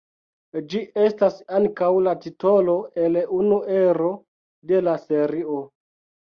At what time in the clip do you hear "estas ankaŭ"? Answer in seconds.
1.01-1.91